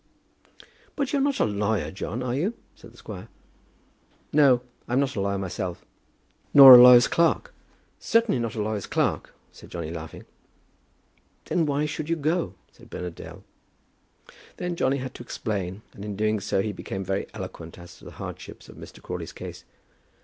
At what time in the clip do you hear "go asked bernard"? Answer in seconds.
12.15-13.13